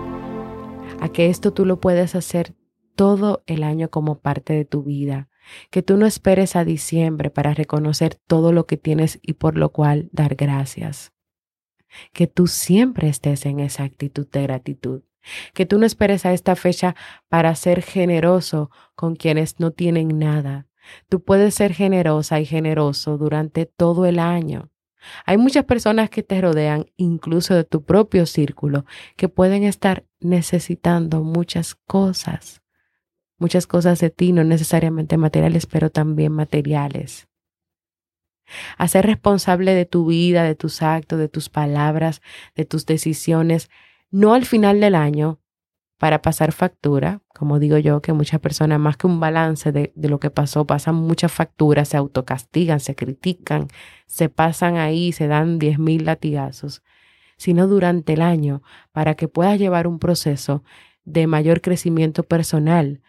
a 1.01 1.09
que 1.09 1.27
esto 1.27 1.51
tú 1.51 1.65
lo 1.65 1.81
puedas 1.81 2.15
hacer 2.15 2.55
todo 2.95 3.43
el 3.45 3.63
año 3.63 3.89
como 3.89 4.19
parte 4.21 4.53
de 4.53 4.63
tu 4.63 4.81
vida, 4.81 5.27
que 5.71 5.81
tú 5.81 5.97
no 5.97 6.05
esperes 6.05 6.55
a 6.55 6.63
diciembre 6.63 7.29
para 7.29 7.53
reconocer 7.53 8.15
todo 8.15 8.53
lo 8.53 8.65
que 8.65 8.77
tienes 8.77 9.19
y 9.21 9.33
por 9.33 9.57
lo 9.57 9.73
cual 9.73 10.07
dar 10.13 10.35
gracias, 10.35 11.11
que 12.13 12.27
tú 12.27 12.47
siempre 12.47 13.09
estés 13.09 13.45
en 13.45 13.59
esa 13.59 13.83
actitud 13.83 14.25
de 14.31 14.43
gratitud, 14.43 15.01
que 15.53 15.65
tú 15.65 15.79
no 15.79 15.85
esperes 15.85 16.25
a 16.25 16.31
esta 16.31 16.55
fecha 16.55 16.95
para 17.27 17.53
ser 17.55 17.81
generoso 17.81 18.71
con 18.95 19.17
quienes 19.17 19.59
no 19.59 19.71
tienen 19.71 20.17
nada. 20.17 20.67
Tú 21.09 21.21
puedes 21.21 21.55
ser 21.55 21.73
generosa 21.73 22.39
y 22.39 22.45
generoso 22.45 23.17
durante 23.17 23.65
todo 23.65 24.05
el 24.05 24.17
año. 24.17 24.69
Hay 25.25 25.37
muchas 25.37 25.65
personas 25.65 26.09
que 26.09 26.23
te 26.23 26.41
rodean, 26.41 26.85
incluso 26.97 27.53
de 27.53 27.63
tu 27.63 27.83
propio 27.83 28.25
círculo, 28.25 28.85
que 29.15 29.29
pueden 29.29 29.63
estar 29.63 30.05
necesitando 30.19 31.23
muchas 31.23 31.75
cosas. 31.75 32.61
Muchas 33.37 33.67
cosas 33.67 33.99
de 33.99 34.09
ti, 34.09 34.31
no 34.31 34.43
necesariamente 34.43 35.17
materiales, 35.17 35.65
pero 35.65 35.89
también 35.89 36.31
materiales. 36.31 37.27
A 38.77 38.87
ser 38.87 39.05
responsable 39.05 39.73
de 39.73 39.85
tu 39.85 40.07
vida, 40.07 40.43
de 40.43 40.55
tus 40.55 40.81
actos, 40.81 41.19
de 41.19 41.27
tus 41.27 41.49
palabras, 41.49 42.21
de 42.55 42.65
tus 42.65 42.85
decisiones, 42.85 43.69
no 44.09 44.33
al 44.33 44.45
final 44.45 44.79
del 44.79 44.95
año 44.95 45.39
para 45.97 46.21
pasar 46.21 46.51
factura, 46.51 47.21
como 47.29 47.59
digo 47.59 47.77
yo, 47.77 48.01
que 48.01 48.13
muchas 48.13 48.39
personas 48.39 48.79
más 48.79 48.97
que 48.97 49.07
un 49.07 49.19
balance 49.19 49.71
de, 49.71 49.91
lo 49.95 50.19
que 50.19 50.29
pasó, 50.29 50.65
pasan 50.65 50.95
muchas 50.95 51.31
facturas, 51.31 51.89
se 51.89 51.97
autocastigan, 51.97 52.79
se 52.79 52.95
critican, 52.95 53.67
se 54.05 54.29
pasan 54.29 54.77
ahí, 54.77 55.11
se 55.11 55.27
dan 55.27 55.57
diez 55.57 55.79
mil 55.79 56.05
latigazos, 56.05 56.83
sino 57.37 57.67
durante 57.67 58.13
el 58.13 58.21
año 58.21 58.61
para 58.91 59.15
que 59.15 59.27
puedas 59.27 59.57
llevar 59.57 59.87
un 59.87 59.99
proceso 59.99 60.63
de 61.03 61.25
mayor 61.25 61.61
crecimiento 61.61 62.23
personal, 62.23 63.01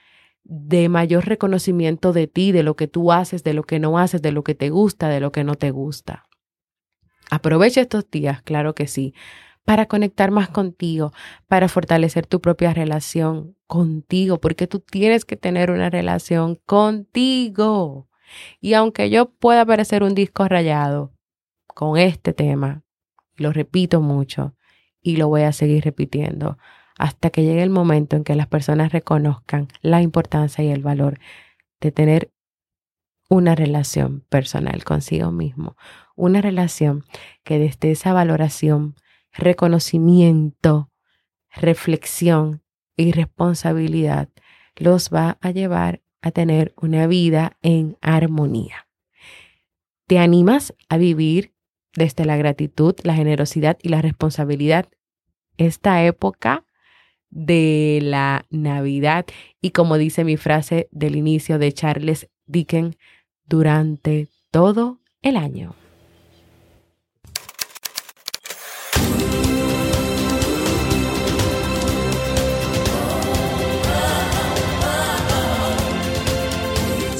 de 0.44 0.88
mayor 0.88 1.26
reconocimiento 1.26 2.14
de 2.14 2.26
ti, 2.26 2.52
de 2.52 2.62
lo 2.62 2.74
que 2.74 2.88
tú 2.88 3.12
haces, 3.12 3.44
de 3.44 3.52
lo 3.52 3.64
que 3.64 3.78
no 3.78 3.98
haces, 3.98 4.22
de 4.22 4.32
lo 4.32 4.44
que 4.44 4.54
te 4.54 4.70
gusta, 4.70 5.08
de 5.08 5.20
lo 5.20 5.30
que 5.30 5.44
no 5.44 5.56
te 5.56 5.70
gusta. 5.70 6.24
Aprovecha 7.30 7.82
estos 7.82 8.10
días, 8.10 8.40
claro 8.42 8.74
que 8.74 8.86
sí, 8.86 9.14
para 9.68 9.84
conectar 9.84 10.30
más 10.30 10.48
contigo, 10.48 11.12
para 11.46 11.68
fortalecer 11.68 12.26
tu 12.26 12.40
propia 12.40 12.72
relación 12.72 13.54
contigo, 13.66 14.40
porque 14.40 14.66
tú 14.66 14.80
tienes 14.80 15.26
que 15.26 15.36
tener 15.36 15.70
una 15.70 15.90
relación 15.90 16.54
contigo. 16.64 18.08
Y 18.62 18.72
aunque 18.72 19.10
yo 19.10 19.28
pueda 19.28 19.66
parecer 19.66 20.02
un 20.02 20.14
disco 20.14 20.48
rayado 20.48 21.12
con 21.66 21.98
este 21.98 22.32
tema, 22.32 22.82
lo 23.36 23.52
repito 23.52 24.00
mucho 24.00 24.54
y 25.02 25.16
lo 25.16 25.28
voy 25.28 25.42
a 25.42 25.52
seguir 25.52 25.84
repitiendo 25.84 26.56
hasta 26.96 27.28
que 27.28 27.42
llegue 27.42 27.62
el 27.62 27.68
momento 27.68 28.16
en 28.16 28.24
que 28.24 28.34
las 28.34 28.46
personas 28.46 28.90
reconozcan 28.92 29.68
la 29.82 30.00
importancia 30.00 30.64
y 30.64 30.70
el 30.70 30.82
valor 30.82 31.18
de 31.82 31.92
tener 31.92 32.32
una 33.28 33.54
relación 33.54 34.24
personal 34.30 34.82
consigo 34.84 35.30
mismo, 35.30 35.76
una 36.16 36.40
relación 36.40 37.04
que 37.44 37.58
desde 37.58 37.90
esa 37.90 38.14
valoración 38.14 38.94
reconocimiento, 39.38 40.90
reflexión 41.54 42.62
y 42.96 43.12
responsabilidad 43.12 44.28
los 44.76 45.10
va 45.10 45.38
a 45.40 45.50
llevar 45.52 46.02
a 46.20 46.32
tener 46.32 46.74
una 46.76 47.06
vida 47.06 47.56
en 47.62 47.96
armonía. 48.00 48.88
¿Te 50.06 50.18
animas 50.18 50.74
a 50.88 50.98
vivir 50.98 51.54
desde 51.94 52.24
la 52.24 52.36
gratitud, 52.36 52.94
la 53.04 53.14
generosidad 53.14 53.78
y 53.82 53.88
la 53.88 54.02
responsabilidad 54.02 54.88
esta 55.56 56.04
época 56.04 56.64
de 57.30 58.00
la 58.02 58.46
Navidad 58.50 59.26
y 59.60 59.70
como 59.70 59.98
dice 59.98 60.24
mi 60.24 60.36
frase 60.36 60.88
del 60.90 61.16
inicio 61.16 61.58
de 61.58 61.72
Charles 61.72 62.28
Dickens, 62.46 62.96
durante 63.44 64.28
todo 64.50 65.00
el 65.22 65.36
año? 65.36 65.74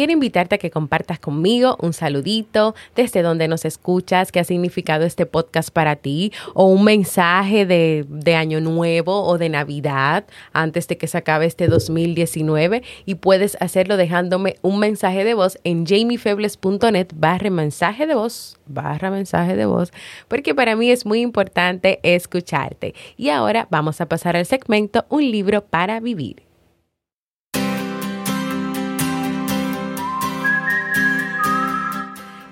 Quiero 0.00 0.14
invitarte 0.14 0.54
a 0.54 0.58
que 0.58 0.70
compartas 0.70 1.18
conmigo 1.18 1.76
un 1.78 1.92
saludito 1.92 2.74
desde 2.96 3.20
donde 3.20 3.48
nos 3.48 3.66
escuchas, 3.66 4.32
qué 4.32 4.40
ha 4.40 4.44
significado 4.44 5.04
este 5.04 5.26
podcast 5.26 5.68
para 5.68 5.94
ti, 5.96 6.32
o 6.54 6.64
un 6.68 6.84
mensaje 6.84 7.66
de, 7.66 8.06
de, 8.08 8.34
Año 8.34 8.62
Nuevo 8.62 9.22
o 9.24 9.36
de 9.36 9.50
Navidad 9.50 10.24
antes 10.54 10.88
de 10.88 10.96
que 10.96 11.06
se 11.06 11.18
acabe 11.18 11.44
este 11.44 11.68
2019. 11.68 12.82
Y 13.04 13.16
puedes 13.16 13.58
hacerlo 13.60 13.98
dejándome 13.98 14.56
un 14.62 14.78
mensaje 14.78 15.22
de 15.22 15.34
voz 15.34 15.58
en 15.64 15.84
jamiefebles.net 15.84 17.08
barra 17.14 17.50
mensaje 17.50 18.06
de 18.06 18.14
voz, 18.14 18.58
barra 18.64 19.10
mensaje 19.10 19.54
de 19.54 19.66
voz, 19.66 19.92
porque 20.28 20.54
para 20.54 20.76
mí 20.76 20.90
es 20.90 21.04
muy 21.04 21.20
importante 21.20 22.00
escucharte. 22.02 22.94
Y 23.18 23.28
ahora 23.28 23.68
vamos 23.70 24.00
a 24.00 24.06
pasar 24.06 24.34
al 24.34 24.46
segmento 24.46 25.04
Un 25.10 25.30
libro 25.30 25.62
para 25.62 26.00
vivir. 26.00 26.49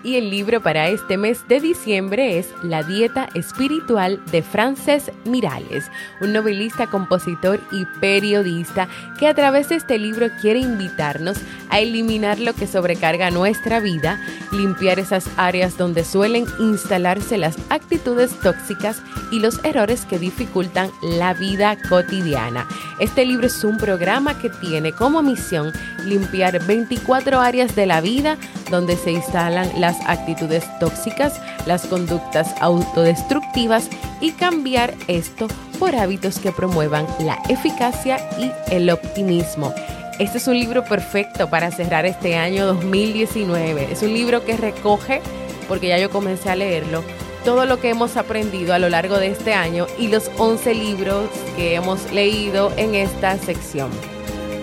Y 0.09 0.17
el 0.17 0.31
libro 0.31 0.63
para 0.63 0.89
este 0.89 1.19
mes 1.19 1.47
de 1.49 1.61
diciembre 1.61 2.39
es 2.39 2.49
La 2.63 2.83
Dieta 2.83 3.29
Espiritual 3.35 4.25
de 4.33 4.41
Frances 4.41 5.13
Mirales, 5.27 5.91
un 6.23 6.33
novelista, 6.33 6.87
compositor 6.87 7.61
y 7.71 7.85
periodista 8.01 8.89
que 9.19 9.27
a 9.27 9.35
través 9.35 9.69
de 9.69 9.75
este 9.75 9.99
libro 9.99 10.29
quiere 10.41 10.61
invitarnos 10.61 11.37
a 11.69 11.81
eliminar 11.81 12.39
lo 12.39 12.55
que 12.55 12.67
sobrecarga 12.67 13.31
nuestra 13.31 13.81
vida, 13.81 14.19
limpiar 14.51 14.99
esas 14.99 15.29
áreas 15.37 15.77
donde 15.77 16.05
suelen 16.05 16.47
instalarse 16.59 17.37
las 17.37 17.59
actitudes 17.69 18.31
tóxicas 18.41 19.03
y 19.31 19.41
los 19.41 19.63
errores 19.63 20.07
que 20.07 20.19
dificultan 20.19 20.91
la 21.03 21.35
vida 21.35 21.77
cotidiana. 21.87 22.67
Este 22.99 23.27
libro 23.27 23.47
es 23.47 23.63
un 23.63 23.77
programa 23.77 24.39
que 24.39 24.49
tiene 24.49 24.93
como 24.93 25.23
misión 25.23 25.71
limpiar 26.07 26.65
24 26.65 27.41
áreas 27.41 27.77
de 27.77 27.85
la 27.85 28.01
vida 28.01 28.39
donde 28.71 28.97
se 28.97 29.13
instalan 29.13 29.71
las 29.81 29.97
actitudes 30.07 30.65
tóxicas, 30.79 31.41
las 31.67 31.87
conductas 31.87 32.55
autodestructivas 32.61 33.89
y 34.21 34.33
cambiar 34.33 34.95
esto 35.07 35.49
por 35.79 35.95
hábitos 35.95 36.39
que 36.39 36.53
promuevan 36.53 37.07
la 37.21 37.39
eficacia 37.49 38.19
y 38.39 38.51
el 38.73 38.91
optimismo. 38.91 39.73
Este 40.19 40.39
es 40.39 40.49
un 40.49 40.59
libro 40.59 40.85
perfecto 40.85 41.49
para 41.49 41.71
cerrar 41.71 42.05
este 42.05 42.37
año 42.37 42.67
2019. 42.67 43.93
Es 43.93 44.03
un 44.03 44.13
libro 44.13 44.45
que 44.45 44.57
recoge, 44.57 45.23
porque 45.69 45.89
ya 45.89 45.99
yo 45.99 46.11
comencé 46.11 46.51
a 46.51 46.57
leerlo, 46.57 47.05
todo 47.45 47.67
lo 47.67 47.81
que 47.81 47.91
hemos 47.91 48.17
aprendido 48.17 48.75
a 48.75 48.81
lo 48.81 48.89
largo 48.89 49.19
de 49.19 49.29
este 49.29 49.55
año 49.55 49.87
y 49.97 50.09
los 50.09 50.31
11 50.39 50.75
libros 50.75 51.31
que 51.57 51.77
hemos 51.77 52.13
leído 52.13 52.73
en 52.77 52.97
esta 52.97 53.39
sección. 53.39 53.91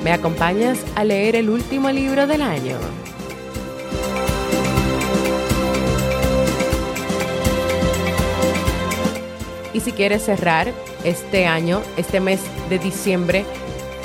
¿Me 0.03 0.11
acompañas 0.11 0.77
a 0.95 1.03
leer 1.03 1.35
el 1.35 1.49
último 1.49 1.89
libro 1.89 2.27
del 2.27 2.41
año? 2.41 2.77
Y 9.75 9.81
si 9.81 9.91
quieres 9.91 10.23
cerrar 10.23 10.71
este 11.03 11.47
año, 11.47 11.81
este 11.97 12.21
mes 12.21 12.39
de 12.69 12.79
diciembre, 12.79 13.43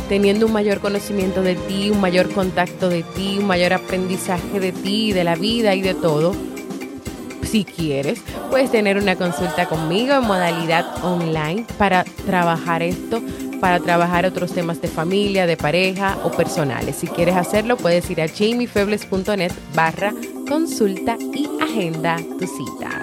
teniendo 0.08 0.46
un 0.46 0.52
mayor 0.52 0.80
conocimiento 0.80 1.42
de 1.42 1.54
ti, 1.54 1.90
un 1.90 2.00
mayor 2.00 2.28
contacto 2.32 2.88
de 2.88 3.04
ti, 3.04 3.36
un 3.38 3.46
mayor 3.46 3.72
aprendizaje 3.74 4.58
de 4.58 4.72
ti, 4.72 5.12
de 5.12 5.22
la 5.22 5.36
vida 5.36 5.76
y 5.76 5.80
de 5.80 5.94
todo, 5.94 6.34
si 7.44 7.64
quieres, 7.64 8.20
puedes 8.50 8.72
tener 8.72 8.96
una 8.96 9.14
consulta 9.14 9.66
conmigo 9.66 10.14
en 10.14 10.24
modalidad 10.24 11.04
online 11.04 11.64
para 11.78 12.02
trabajar 12.26 12.82
esto, 12.82 13.22
para 13.60 13.78
trabajar 13.78 14.26
otros 14.26 14.52
temas 14.52 14.82
de 14.82 14.88
familia, 14.88 15.46
de 15.46 15.56
pareja 15.56 16.18
o 16.24 16.32
personales. 16.32 16.96
Si 16.96 17.06
quieres 17.06 17.36
hacerlo, 17.36 17.76
puedes 17.76 18.10
ir 18.10 18.20
a 18.20 18.26
jamiefebles.net 18.26 19.52
barra 19.76 20.12
consulta 20.48 21.16
y 21.32 21.48
agenda 21.62 22.16
tu 22.16 22.44
cita. 22.48 22.99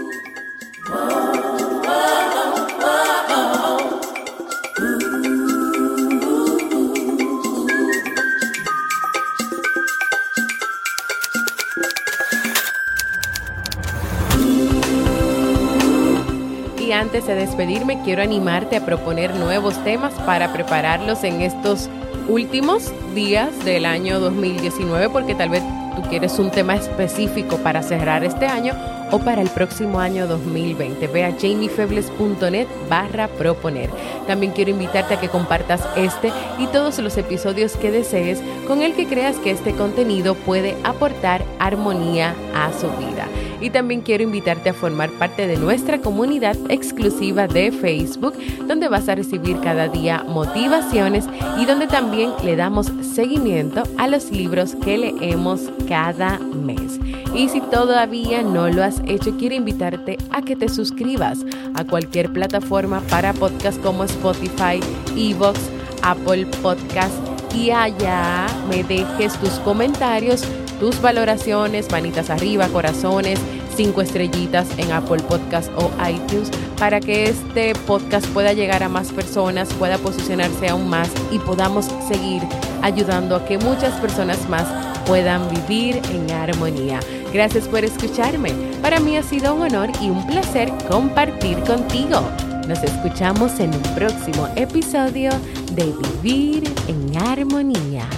Antes 17.17 17.36
de 17.36 17.47
despedirme, 17.47 17.99
quiero 18.03 18.21
animarte 18.21 18.75
a 18.75 18.86
proponer 18.86 19.34
nuevos 19.34 19.84
temas 19.84 20.13
para 20.27 20.53
prepararlos 20.53 21.23
en 21.23 21.41
estos 21.41 21.89
últimos 22.27 22.93
días 23.15 23.65
del 23.65 23.88
año 23.88 24.19
2019, 24.19 25.10
porque 25.10 25.34
tal 25.34 25.49
vez 25.49 25.63
tú 25.95 26.03
quieres 26.10 26.38
un 26.38 26.51
tema 26.51 26.75
específico 26.75 27.58
para 27.58 27.82
cerrar 27.82 28.23
este 28.23 28.45
año 28.45 28.75
o 29.12 29.20
para 29.20 29.41
el 29.41 29.50
próximo 29.50 30.00
año 30.00 30.28
2020. 30.28 31.08
Ve 31.08 31.26
a 31.26 31.32
jamiefebles.net 31.32 32.67
barra 32.89 33.28
proponer. 33.28 33.89
También 34.28 34.52
quiero 34.52 34.72
invitarte 34.72 35.15
a 35.15 35.20
que 35.20 35.30
compartas 35.30 35.82
este 35.96 36.32
y 36.60 36.67
todos 36.67 37.00
los 37.00 37.17
episodios 37.17 37.76
que 37.78 37.91
desees 37.91 38.41
con 38.67 38.82
el 38.82 38.93
que 38.93 39.08
creas 39.08 39.38
que 39.38 39.52
este 39.52 39.74
contenido 39.74 40.36
puede 40.36 40.76
aportar 40.84 41.43
armonía 41.60 42.36
a 42.54 42.72
su 42.74 42.88
vida. 42.98 43.28
Y 43.60 43.72
también 43.72 44.02
quiero 44.02 44.24
invitarte 44.24 44.70
a 44.70 44.74
formar 44.74 45.10
parte 45.12 45.48
de 45.48 45.58
nuestra 45.58 46.00
comunidad 46.00 46.56
exclusiva 46.70 47.48
de 47.48 47.72
Facebook, 47.72 48.34
donde 48.67 48.88
vas 48.88 49.10
a 49.10 49.15
recibir 49.15 49.60
cada 49.62 49.88
día 49.88 50.24
motivaciones 50.28 51.26
y 51.58 51.65
donde 51.65 51.88
también 51.88 52.32
le 52.43 52.56
damos 52.56 52.91
seguimiento 53.02 53.84
a 53.98 54.08
los 54.08 54.32
libros 54.32 54.76
que 54.76 54.98
leemos 54.98 55.62
cada 55.88 56.38
mes. 56.39 56.87
Y 57.34 57.50
si 57.50 57.62
todavía 57.62 58.42
no 58.42 58.70
lo 58.70 58.84
has 58.84 59.02
hecho, 59.06 59.38
quiero 59.38 59.56
invitarte 59.56 60.18
a 60.32 60.42
que 60.42 60.56
te 60.56 60.70
suscribas 60.70 61.40
a 61.76 61.84
cualquier 61.84 62.32
plataforma 62.32 63.02
para 63.10 63.34
podcast 63.34 63.82
como 63.82 64.04
Spotify, 64.06 64.80
Evox, 65.16 65.60
Apple 66.02 66.46
Podcast 66.62 67.16
y 67.56 67.72
allá 67.72 68.48
me 68.70 68.84
dejes 68.84 69.34
tus 69.40 69.54
comentarios 69.60 70.44
tus 70.80 71.02
valoraciones, 71.02 71.92
manitas 71.92 72.30
arriba, 72.30 72.68
corazones, 72.68 73.40
cinco 73.78 74.02
estrellitas 74.02 74.68
en 74.78 74.92
Apple 74.92 75.22
Podcast 75.30 75.72
o 75.78 75.92
iTunes 76.10 76.50
para 76.80 77.00
que 77.00 77.26
este 77.26 77.76
podcast 77.86 78.26
pueda 78.30 78.52
llegar 78.54 78.82
a 78.82 78.90
más 78.90 79.12
personas, 79.12 79.72
pueda 79.76 80.00
posicionarse 80.00 80.68
aún 80.68 80.90
más 80.90 81.10
y 81.32 81.38
podamos 81.38 81.86
seguir 82.08 82.42
ayudando 82.82 83.36
a 83.36 83.46
que 83.46 83.60
muchas 83.60 83.94
personas 84.02 84.50
más 84.50 84.68
puedan 85.06 85.48
vivir 85.50 86.02
en 86.12 86.32
armonía. 86.32 87.00
Gracias 87.32 87.68
por 87.68 87.86
escucharme. 87.86 88.52
Para 88.82 89.00
mí 89.00 89.16
ha 89.16 89.24
sido 89.24 89.54
un 89.54 89.62
honor 89.62 89.92
y 90.02 90.10
un 90.10 90.26
placer 90.26 90.74
compartir 90.90 91.60
contigo. 91.60 92.22
Nos 92.68 92.84
escuchamos 92.84 93.60
en 93.60 93.76
un 93.76 93.84
próximo 93.96 94.50
episodio 94.56 95.32
de 95.74 95.94
Vivir 96.24 96.74
en 96.88 97.16
Armonía. 97.18 98.10